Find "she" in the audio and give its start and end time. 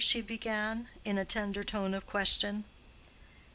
0.03-0.19